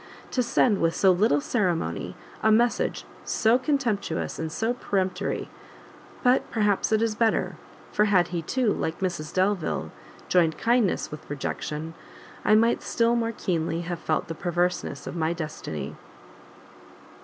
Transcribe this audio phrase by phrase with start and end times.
[0.31, 5.47] To send with so little ceremony a message so contemptuous and so peremptory!
[6.23, 7.57] but perhaps it is better,
[7.91, 9.91] for had he, too, like Mrs Delvile,
[10.27, 11.93] joined kindness with rejection,
[12.43, 15.95] I might still more keenly have felt the perverseness of my destiny."